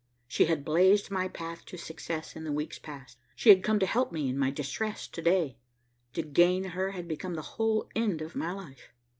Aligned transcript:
She 0.27 0.45
had 0.45 0.65
blazed 0.65 1.11
my 1.11 1.27
path 1.27 1.63
to 1.65 1.77
success 1.77 2.35
in 2.35 2.43
the 2.43 2.51
weeks 2.51 2.79
past. 2.79 3.19
She 3.35 3.49
had 3.49 3.61
come 3.63 3.77
to 3.77 3.85
help 3.85 4.11
me 4.11 4.27
in 4.29 4.35
my 4.35 4.49
distress 4.49 5.07
to 5.07 5.21
day. 5.21 5.59
To 6.13 6.23
gain 6.23 6.63
her 6.63 6.89
had 6.93 7.07
become 7.07 7.35
the 7.35 7.43
whole 7.61 7.87
end 7.95 8.19
of 8.23 8.35
my 8.35 8.51
life. 8.51 8.89